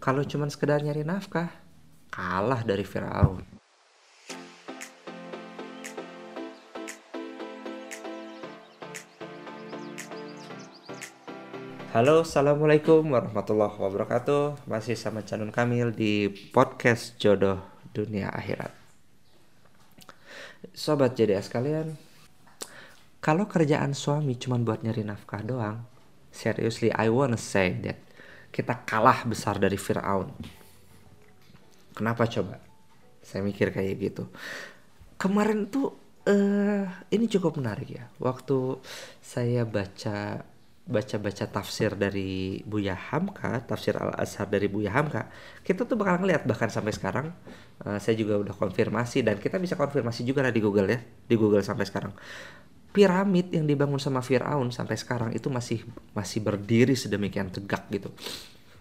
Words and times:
kalau 0.00 0.24
cuman 0.24 0.48
sekedar 0.48 0.80
nyari 0.80 1.04
nafkah 1.04 1.52
kalah 2.08 2.64
dari 2.64 2.88
Firaun. 2.88 3.44
Halo, 11.92 12.24
assalamualaikum 12.24 13.04
warahmatullahi 13.12 13.76
wabarakatuh. 13.76 14.64
Masih 14.64 14.96
sama 14.96 15.20
Canun 15.20 15.52
Kamil 15.52 15.92
di 15.92 16.32
podcast 16.48 17.20
Jodoh 17.20 17.60
Dunia 17.92 18.32
Akhirat. 18.32 18.72
Sobat 20.72 21.12
JDS 21.12 21.52
kalian, 21.52 22.00
kalau 23.20 23.44
kerjaan 23.44 23.92
suami 23.92 24.38
cuma 24.40 24.56
buat 24.56 24.80
nyari 24.80 25.04
nafkah 25.04 25.44
doang, 25.44 25.84
seriously 26.32 26.88
I 26.94 27.12
wanna 27.12 27.36
say 27.36 27.74
that 27.84 28.09
kita 28.50 28.82
kalah 28.82 29.22
besar 29.26 29.56
dari 29.62 29.78
Fir'aun. 29.78 30.30
Kenapa 31.94 32.26
coba? 32.26 32.58
Saya 33.22 33.46
mikir 33.46 33.70
kayak 33.70 33.94
gitu. 33.98 34.26
Kemarin 35.18 35.70
tuh 35.70 35.94
uh, 36.26 36.84
ini 37.10 37.24
cukup 37.30 37.58
menarik 37.62 37.88
ya. 37.94 38.04
Waktu 38.18 38.82
saya 39.22 39.62
baca 39.62 40.42
baca-baca 40.90 41.46
tafsir 41.46 41.94
dari 41.94 42.58
Buya 42.66 42.98
Hamka, 42.98 43.62
tafsir 43.62 43.94
Al-Azhar 43.94 44.50
dari 44.50 44.66
Buya 44.66 44.90
Hamka, 44.90 45.30
kita 45.62 45.86
tuh 45.86 45.94
bakal 45.94 46.18
ngeliat 46.18 46.42
bahkan 46.42 46.66
sampai 46.66 46.90
sekarang 46.90 47.30
uh, 47.86 47.98
saya 48.02 48.18
juga 48.18 48.42
udah 48.42 48.54
konfirmasi 48.58 49.22
dan 49.22 49.38
kita 49.38 49.62
bisa 49.62 49.78
konfirmasi 49.78 50.26
juga 50.26 50.42
lah 50.42 50.50
di 50.50 50.58
Google 50.58 50.90
ya, 50.90 50.98
di 51.00 51.36
Google 51.38 51.62
sampai 51.62 51.86
sekarang. 51.86 52.10
Piramid 52.90 53.54
yang 53.54 53.70
dibangun 53.70 54.02
sama 54.02 54.18
Firaun 54.18 54.74
sampai 54.74 54.98
sekarang 54.98 55.30
itu 55.30 55.46
masih 55.46 55.86
masih 56.10 56.42
berdiri 56.42 56.98
sedemikian 56.98 57.46
tegak 57.54 57.86
gitu. 57.94 58.10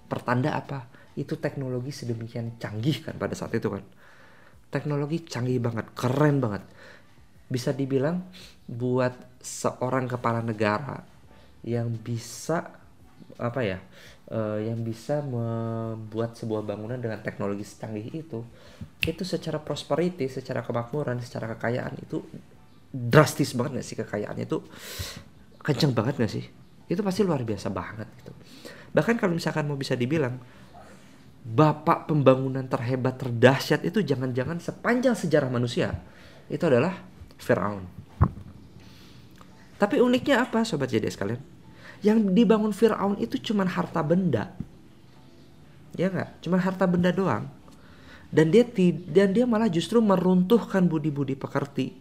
Pertanda 0.09 0.57
apa? 0.57 0.89
Itu 1.13 1.37
teknologi 1.37 1.93
sedemikian 1.93 2.57
canggih 2.57 3.05
kan 3.05 3.15
pada 3.21 3.37
saat 3.37 3.53
itu 3.53 3.69
kan. 3.69 3.85
Teknologi 4.73 5.21
canggih 5.25 5.61
banget, 5.61 5.93
keren 5.93 6.41
banget. 6.41 6.65
Bisa 7.49 7.69
dibilang 7.73 8.25
buat 8.65 9.13
seorang 9.41 10.09
kepala 10.09 10.41
negara 10.41 11.05
yang 11.61 11.93
bisa 11.93 12.79
apa 13.39 13.61
ya 13.63 13.79
uh, 14.31 14.59
yang 14.59 14.83
bisa 14.83 15.23
membuat 15.23 16.35
sebuah 16.35 16.63
bangunan 16.63 16.99
dengan 16.99 17.19
teknologi 17.23 17.63
secanggih 17.63 18.07
itu 18.11 18.43
itu 19.03 19.23
secara 19.23 19.63
prosperity 19.63 20.27
secara 20.27 20.59
kemakmuran 20.63 21.19
secara 21.23 21.55
kekayaan 21.55 21.95
itu 22.03 22.19
drastis 22.89 23.53
banget 23.53 23.81
gak 23.81 23.87
sih 23.87 23.97
kekayaannya 23.97 24.45
itu 24.49 24.57
kenceng 25.61 25.93
banget 25.93 26.15
gak 26.17 26.31
sih 26.31 26.45
itu 26.89 27.01
pasti 27.05 27.21
luar 27.21 27.45
biasa 27.45 27.69
banget 27.69 28.09
gitu 28.21 28.33
bahkan 28.89 29.15
kalau 29.15 29.37
misalkan 29.37 29.69
mau 29.69 29.77
bisa 29.77 29.93
dibilang 29.93 30.41
bapak 31.45 32.09
pembangunan 32.09 32.65
terhebat 32.65 33.21
terdahsyat 33.21 33.85
itu 33.85 34.01
jangan-jangan 34.01 34.57
sepanjang 34.57 35.13
sejarah 35.13 35.49
manusia 35.53 35.93
itu 36.49 36.65
adalah 36.65 36.97
Firaun 37.37 37.99
tapi 39.79 40.03
uniknya 40.03 40.43
apa 40.43 40.67
sobat 40.67 40.91
JDS 40.91 41.15
kalian? 41.15 41.39
Yang 42.03 42.35
dibangun 42.35 42.75
Fir'aun 42.75 43.15
itu 43.23 43.39
cuma 43.39 43.63
harta 43.63 44.03
benda. 44.03 44.51
Ya 45.95 46.11
nggak? 46.11 46.43
Cuma 46.43 46.59
harta 46.59 46.83
benda 46.83 47.15
doang. 47.15 47.47
Dan 48.29 48.51
dia 48.51 48.67
dan 49.09 49.31
dia 49.31 49.47
malah 49.47 49.71
justru 49.71 50.03
meruntuhkan 50.03 50.83
budi-budi 50.85 51.39
pekerti. 51.39 51.95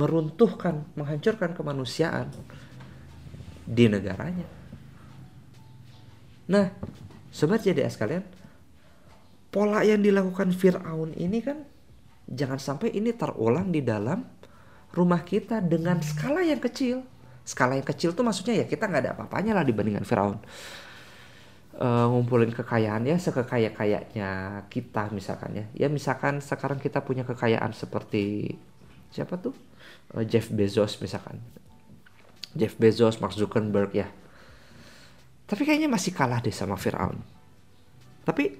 Meruntuhkan, 0.00 0.88
menghancurkan 0.96 1.52
kemanusiaan 1.52 2.32
di 3.68 3.84
negaranya. 3.84 4.48
Nah, 6.48 6.72
sobat 7.28 7.60
JDS 7.62 8.00
kalian, 8.00 8.24
pola 9.52 9.84
yang 9.84 10.00
dilakukan 10.00 10.56
Fir'aun 10.56 11.12
ini 11.20 11.38
kan 11.44 11.62
jangan 12.26 12.56
sampai 12.56 12.94
ini 12.94 13.12
terulang 13.12 13.68
di 13.68 13.82
dalam 13.84 14.22
rumah 14.94 15.22
kita 15.22 15.62
dengan 15.62 16.02
skala 16.02 16.42
yang 16.42 16.58
kecil. 16.58 17.02
Skala 17.46 17.78
yang 17.78 17.86
kecil 17.86 18.14
tuh 18.14 18.22
maksudnya 18.22 18.62
ya 18.62 18.66
kita 18.66 18.86
nggak 18.86 19.02
ada 19.06 19.12
apa-apanya 19.14 19.52
lah 19.58 19.64
dibandingkan 19.66 20.06
Firaun. 20.06 20.38
Uh, 21.80 22.12
ngumpulin 22.12 22.50
kekayaan 22.52 23.08
ya 23.08 23.16
sekekaya-kayanya 23.16 24.64
kita 24.66 25.10
misalkan 25.14 25.50
ya. 25.54 25.66
Ya 25.74 25.88
misalkan 25.90 26.42
sekarang 26.42 26.82
kita 26.82 27.02
punya 27.06 27.22
kekayaan 27.22 27.70
seperti 27.70 28.54
siapa 29.14 29.38
tuh? 29.38 29.54
Uh, 30.14 30.24
Jeff 30.26 30.50
Bezos 30.50 30.98
misalkan. 30.98 31.38
Jeff 32.54 32.74
Bezos, 32.74 33.22
Mark 33.22 33.34
Zuckerberg 33.34 33.94
ya. 33.94 34.10
Tapi 35.46 35.62
kayaknya 35.66 35.90
masih 35.90 36.14
kalah 36.14 36.42
deh 36.42 36.54
sama 36.54 36.78
Firaun. 36.78 37.18
Tapi 38.26 38.54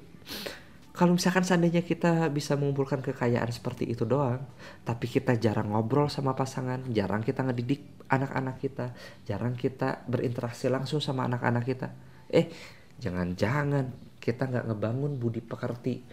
kalau 1.00 1.16
misalkan 1.16 1.46
seandainya 1.46 1.80
kita 1.80 2.28
bisa 2.28 2.60
mengumpulkan 2.60 3.00
kekayaan 3.00 3.48
seperti 3.48 3.88
itu 3.88 4.04
doang, 4.04 4.42
tapi 4.84 5.08
kita 5.08 5.38
jarang 5.40 5.72
ngobrol 5.72 6.12
sama 6.12 6.36
pasangan, 6.36 6.84
jarang 6.92 7.24
kita 7.24 7.40
ngedidik 7.46 8.04
anak-anak 8.10 8.60
kita, 8.60 8.92
jarang 9.24 9.56
kita 9.56 10.04
berinteraksi 10.04 10.68
langsung 10.68 11.00
sama 11.00 11.24
anak-anak 11.24 11.64
kita. 11.64 11.88
Eh, 12.28 12.52
jangan-jangan 13.00 13.88
kita 14.20 14.50
nggak 14.50 14.64
ngebangun 14.68 15.16
budi 15.16 15.40
pekerti 15.40 16.04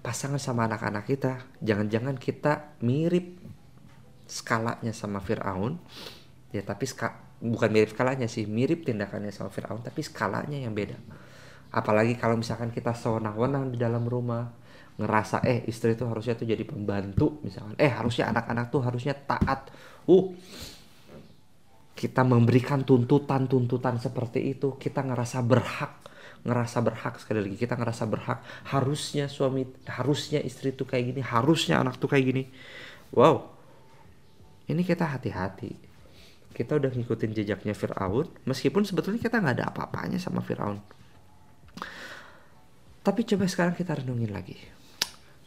pasangan 0.00 0.40
sama 0.40 0.64
anak-anak 0.64 1.04
kita. 1.04 1.60
Jangan-jangan 1.60 2.16
kita 2.16 2.80
mirip 2.80 3.36
skalanya 4.30 4.94
sama 4.94 5.18
Fir'aun. 5.18 5.74
Ya 6.54 6.62
tapi 6.62 6.86
ska, 6.86 7.18
bukan 7.42 7.70
mirip 7.74 7.90
skalanya 7.90 8.30
sih, 8.30 8.46
mirip 8.46 8.86
tindakannya 8.86 9.34
sama 9.34 9.50
Fir'aun, 9.50 9.82
tapi 9.82 10.06
skalanya 10.06 10.56
yang 10.56 10.70
beda. 10.70 10.94
Apalagi 11.74 12.14
kalau 12.14 12.38
misalkan 12.38 12.70
kita 12.70 12.94
sewenang-wenang 12.94 13.74
di 13.74 13.78
dalam 13.78 14.06
rumah 14.06 14.46
ngerasa 15.00 15.46
eh 15.46 15.64
istri 15.70 15.96
itu 15.96 16.04
harusnya 16.04 16.36
tuh 16.36 16.44
jadi 16.44 16.60
pembantu 16.66 17.40
misalkan 17.40 17.72
eh 17.80 17.88
harusnya 17.88 18.34
anak-anak 18.34 18.66
tuh 18.70 18.82
harusnya 18.86 19.14
taat. 19.14 19.70
Uh 20.06 20.34
kita 21.94 22.24
memberikan 22.24 22.80
tuntutan-tuntutan 22.80 24.00
seperti 24.00 24.56
itu 24.56 24.80
kita 24.80 25.04
ngerasa 25.04 25.44
berhak 25.44 26.00
ngerasa 26.40 26.80
berhak 26.80 27.20
sekali 27.20 27.44
lagi 27.44 27.56
kita 27.60 27.76
ngerasa 27.78 28.04
berhak. 28.08 28.38
Harusnya 28.72 29.30
suami 29.30 29.62
harusnya 29.86 30.40
istri 30.42 30.74
tuh 30.74 30.88
kayak 30.90 31.14
gini 31.14 31.20
harusnya 31.22 31.78
anak 31.78 32.00
tuh 32.02 32.10
kayak 32.10 32.24
gini. 32.26 32.42
Wow 33.14 33.59
ini 34.70 34.86
kita 34.86 35.10
hati-hati 35.10 35.74
kita 36.54 36.78
udah 36.78 36.90
ngikutin 36.94 37.30
jejaknya 37.34 37.74
Fir'aun 37.74 38.30
meskipun 38.46 38.86
sebetulnya 38.86 39.18
kita 39.18 39.42
nggak 39.42 39.54
ada 39.58 39.66
apa-apanya 39.74 40.18
sama 40.22 40.40
Fir'aun 40.40 40.78
tapi 43.00 43.24
coba 43.24 43.48
sekarang 43.48 43.72
kita 43.72 43.96
renungin 43.96 44.28
lagi. 44.28 44.60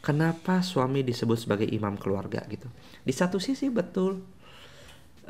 Kenapa 0.02 0.60
suami 0.60 1.06
disebut 1.06 1.38
sebagai 1.46 1.68
imam 1.70 1.94
keluarga 1.96 2.42
gitu? 2.50 2.66
Di 3.00 3.14
satu 3.14 3.38
sisi 3.38 3.70
betul 3.70 4.20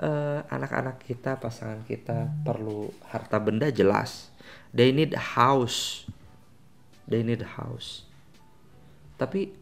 eh, 0.01 0.41
anak-anak 0.43 1.05
kita, 1.05 1.37
pasangan 1.39 1.85
kita 1.85 2.33
perlu 2.43 2.91
harta 3.13 3.39
benda 3.39 3.69
jelas. 3.69 4.33
They 4.73 4.91
need 4.91 5.15
house. 5.15 6.09
They 7.07 7.21
need 7.21 7.45
house. 7.45 8.09
Tapi 9.21 9.53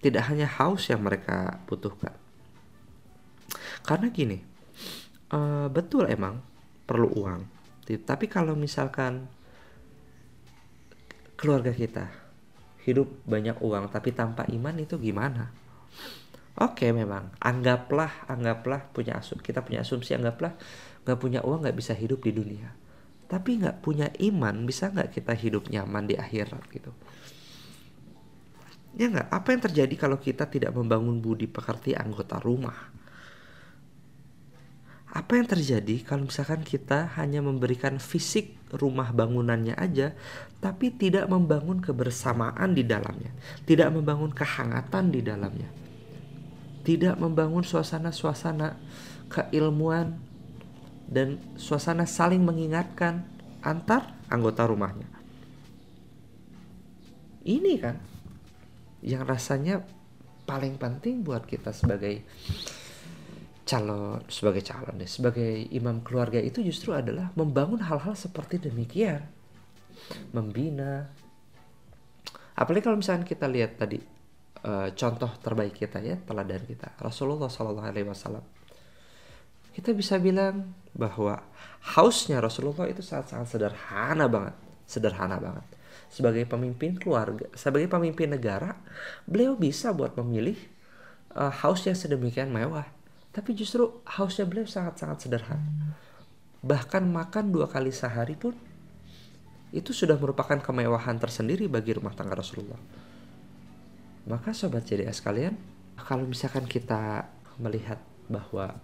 tidak 0.00 0.30
hanya 0.30 0.46
house 0.46 0.88
yang 0.88 1.02
mereka 1.02 1.60
butuhkan. 1.66 2.14
Karena 3.86 4.10
gini, 4.10 4.34
uh, 5.30 5.70
betul 5.70 6.10
emang 6.10 6.42
perlu 6.82 7.06
uang. 7.22 7.40
Tapi 7.86 8.26
kalau 8.26 8.58
misalkan 8.58 9.30
keluarga 11.38 11.70
kita 11.70 12.10
hidup 12.82 13.06
banyak 13.22 13.62
uang 13.62 13.94
tapi 13.94 14.10
tanpa 14.10 14.42
iman 14.50 14.74
itu 14.82 14.98
gimana? 14.98 15.54
Oke 16.58 16.90
memang. 16.90 17.30
Anggaplah 17.38 18.26
anggaplah 18.26 18.90
punya 18.90 19.22
asum 19.22 19.38
kita 19.38 19.62
punya 19.62 19.86
asumsi 19.86 20.18
anggaplah 20.18 20.58
nggak 21.06 21.18
punya 21.22 21.40
uang 21.46 21.62
nggak 21.62 21.78
bisa 21.78 21.94
hidup 21.94 22.26
di 22.26 22.34
dunia. 22.34 22.74
Tapi 23.30 23.62
nggak 23.62 23.86
punya 23.86 24.10
iman 24.18 24.66
bisa 24.66 24.90
nggak 24.90 25.14
kita 25.14 25.34
hidup 25.38 25.70
nyaman 25.70 26.10
di 26.10 26.18
akhirat 26.18 26.62
gitu? 26.74 26.90
Ya 28.98 29.06
nggak? 29.14 29.30
Apa 29.30 29.54
yang 29.54 29.62
terjadi 29.62 29.94
kalau 29.94 30.18
kita 30.18 30.50
tidak 30.50 30.74
membangun 30.74 31.22
budi 31.22 31.46
pekerti 31.46 31.94
anggota 31.94 32.42
rumah 32.42 32.96
apa 35.10 35.38
yang 35.38 35.46
terjadi 35.46 36.02
kalau 36.02 36.26
misalkan 36.26 36.66
kita 36.66 37.10
hanya 37.18 37.40
memberikan 37.40 38.02
fisik 38.02 38.58
rumah 38.74 39.14
bangunannya 39.14 39.78
aja 39.78 40.12
tapi 40.58 40.90
tidak 40.90 41.30
membangun 41.30 41.78
kebersamaan 41.78 42.74
di 42.74 42.82
dalamnya 42.82 43.30
tidak 43.64 43.94
membangun 43.94 44.34
kehangatan 44.34 45.14
di 45.14 45.20
dalamnya 45.22 45.70
tidak 46.86 47.18
membangun 47.18 47.66
suasana-suasana 47.66 48.78
keilmuan 49.26 50.22
dan 51.06 51.38
suasana 51.58 52.06
saling 52.06 52.42
mengingatkan 52.42 53.26
antar 53.62 54.14
anggota 54.30 54.66
rumahnya. 54.66 55.10
Ini 57.46 57.74
kan 57.78 57.98
yang 59.02 59.22
rasanya 59.22 59.82
paling 60.46 60.78
penting 60.78 61.22
buat 61.22 61.46
kita 61.46 61.70
sebagai 61.70 62.22
calon 63.66 64.22
sebagai 64.30 64.62
calon 64.62 64.94
deh 64.94 65.10
sebagai 65.10 65.66
imam 65.74 65.98
keluarga 66.06 66.38
itu 66.38 66.62
justru 66.62 66.94
adalah 66.94 67.34
membangun 67.34 67.82
hal-hal 67.82 68.14
seperti 68.14 68.62
demikian. 68.62 69.26
Membina. 70.30 71.10
Apalagi 72.54 72.86
kalau 72.86 73.02
misalkan 73.02 73.26
kita 73.26 73.50
lihat 73.50 73.74
tadi 73.74 73.98
uh, 74.62 74.94
contoh 74.94 75.28
terbaik 75.42 75.74
kita 75.74 75.98
ya 75.98 76.14
teladan 76.22 76.62
kita 76.62 76.94
Rasulullah 77.02 77.50
Shallallahu 77.50 77.90
Alaihi 77.90 78.06
Wasallam. 78.06 78.44
Kita 79.74 79.92
bisa 79.92 80.16
bilang 80.16 80.72
bahwa 80.94 81.42
hausnya 81.98 82.40
Rasulullah 82.40 82.88
itu 82.88 83.04
sangat-sangat 83.04 83.50
sederhana 83.50 84.30
banget 84.30 84.54
sederhana 84.86 85.42
banget. 85.42 85.66
Sebagai 86.06 86.46
pemimpin 86.46 86.96
keluarga 86.96 87.50
sebagai 87.58 87.90
pemimpin 87.90 88.30
negara 88.30 88.78
beliau 89.26 89.58
bisa 89.58 89.90
buat 89.90 90.14
memilih 90.14 90.56
uh, 91.34 91.50
house 91.50 91.90
yang 91.90 91.98
sedemikian 91.98 92.48
mewah 92.48 92.95
tapi 93.36 93.52
justru 93.52 94.00
hausnya 94.08 94.48
beliau 94.48 94.64
sangat-sangat 94.64 95.28
sederhana. 95.28 95.92
Bahkan 96.64 97.04
makan 97.04 97.52
dua 97.52 97.68
kali 97.68 97.92
sehari 97.92 98.32
pun 98.32 98.56
itu 99.76 99.92
sudah 99.92 100.16
merupakan 100.16 100.56
kemewahan 100.56 101.20
tersendiri 101.20 101.68
bagi 101.68 101.92
rumah 101.92 102.16
tangga 102.16 102.40
Rasulullah. 102.40 102.80
Maka 104.24 104.56
sobat 104.56 104.88
JDS 104.88 105.20
kalian 105.20 105.52
kalau 106.00 106.24
misalkan 106.24 106.64
kita 106.64 107.28
melihat 107.60 108.00
bahwa 108.24 108.80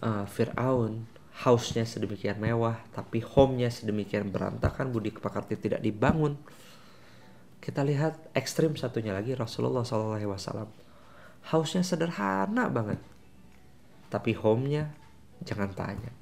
uh, 0.00 0.24
Fir'aun 0.32 1.04
house-nya 1.44 1.84
sedemikian 1.84 2.40
mewah 2.40 2.80
tapi 2.96 3.20
home-nya 3.20 3.68
sedemikian 3.68 4.32
berantakan 4.32 4.94
budi 4.94 5.12
kepakarti 5.12 5.60
tidak 5.60 5.84
dibangun 5.84 6.40
kita 7.60 7.82
lihat 7.82 8.32
ekstrim 8.32 8.78
satunya 8.78 9.10
lagi 9.10 9.34
Rasulullah 9.34 9.82
SAW 9.82 10.70
house-nya 11.50 11.82
sederhana 11.82 12.70
banget 12.70 13.02
tapi 14.14 14.30
home-nya 14.38 14.94
jangan 15.42 15.74
tanya. 15.74 16.14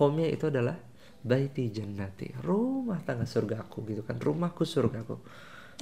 Home-nya 0.00 0.32
itu 0.32 0.48
adalah 0.48 0.80
baiti 1.20 1.68
jannati 1.68 2.32
rumah 2.40 3.00
tangga 3.04 3.24
surgaku 3.24 3.80
gitu 3.88 4.04
kan 4.04 4.20
rumahku 4.20 4.68
surgaku 4.68 5.16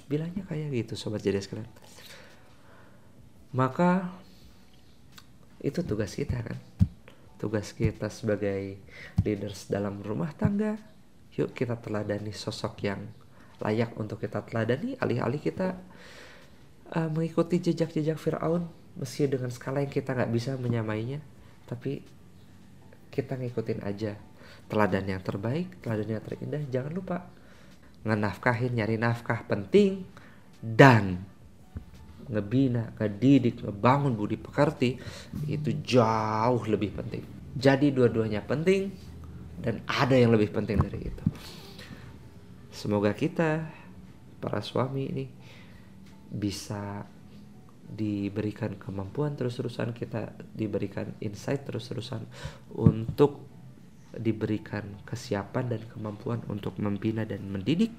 bilangnya 0.06 0.46
kayak 0.46 0.74
gitu 0.74 0.98
sobat 0.98 1.22
jadi 1.22 1.38
sekalian. 1.38 1.70
Maka 3.54 4.10
itu 5.62 5.86
tugas 5.86 6.18
kita 6.18 6.42
kan. 6.42 6.58
Tugas 7.38 7.74
kita 7.74 8.10
sebagai 8.10 8.78
leaders 9.22 9.70
dalam 9.70 10.02
rumah 10.02 10.34
tangga 10.34 10.78
yuk 11.32 11.54
kita 11.54 11.78
teladani 11.78 12.34
sosok 12.34 12.74
yang 12.82 13.06
layak 13.62 13.94
untuk 13.94 14.18
kita 14.18 14.42
teladani. 14.42 14.98
Alih-alih 14.98 15.38
kita 15.38 15.78
uh, 16.90 17.08
mengikuti 17.10 17.62
jejak-jejak 17.62 18.18
Fir'aun 18.18 18.66
meski 18.98 19.30
dengan 19.30 19.50
skala 19.50 19.80
yang 19.82 19.90
kita 19.94 20.12
nggak 20.12 20.32
bisa 20.34 20.58
menyamainya 20.58 21.31
tapi 21.72 22.04
kita 23.08 23.40
ngikutin 23.40 23.80
aja 23.80 24.12
teladan 24.68 25.08
yang 25.08 25.24
terbaik 25.24 25.80
teladan 25.80 26.20
yang 26.20 26.22
terindah 26.22 26.62
jangan 26.68 26.92
lupa 26.92 27.16
ngenafkahin 28.04 28.76
nyari 28.76 29.00
nafkah 29.00 29.46
penting 29.48 30.04
dan 30.60 31.32
ngebina, 32.30 32.94
ngedidik, 32.96 33.66
ngebangun 33.66 34.14
budi 34.14 34.38
pekerti 34.38 34.96
itu 35.50 35.70
jauh 35.82 36.62
lebih 36.70 36.94
penting. 36.94 37.24
Jadi 37.52 37.90
dua-duanya 37.90 38.40
penting 38.46 38.88
dan 39.60 39.82
ada 39.84 40.16
yang 40.16 40.32
lebih 40.32 40.54
penting 40.54 40.78
dari 40.80 41.12
itu. 41.12 41.24
Semoga 42.72 43.12
kita 43.12 43.68
para 44.40 44.64
suami 44.64 45.02
ini 45.12 45.24
bisa 46.32 47.04
diberikan 47.88 48.78
kemampuan 48.78 49.34
terus-terusan 49.36 49.92
kita 49.92 50.32
diberikan 50.54 51.12
insight 51.20 51.66
terus-terusan 51.66 52.24
untuk 52.78 53.44
diberikan 54.12 55.00
kesiapan 55.08 55.76
dan 55.76 55.82
kemampuan 55.88 56.44
untuk 56.48 56.76
membina 56.76 57.24
dan 57.24 57.48
mendidik 57.48 57.96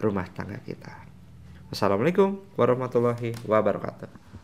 rumah 0.00 0.24
tangga 0.32 0.58
kita. 0.64 1.04
Assalamualaikum 1.72 2.40
warahmatullahi 2.56 3.36
wabarakatuh. 3.48 4.41